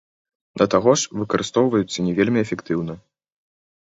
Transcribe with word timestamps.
Да 0.59 0.65
таго 0.73 0.91
ж, 1.01 1.19
выкарыстоўваюцца 1.23 2.05
не 2.07 2.13
вельмі 2.19 2.39
эфектыўна. 2.45 2.93